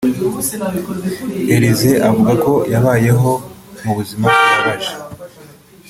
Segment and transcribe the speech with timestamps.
[1.55, 3.31] Elyse avuga ko yabayeho
[3.83, 4.93] mu buzima bubabaje